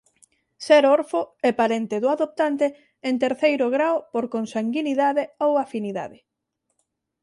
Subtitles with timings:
[0.65, 2.67] Ser orfo e parente do adoptante
[3.09, 6.19] en terceiro grao por consanguinidade ou afinidade.